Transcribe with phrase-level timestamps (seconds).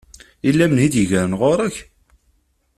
[0.45, 1.77] Yella menhu i d-yegren ɣer ɣur-k?